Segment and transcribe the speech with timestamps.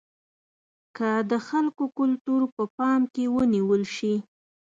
[0.97, 4.15] که د خلکو کلتور په پام کې ونیول شي.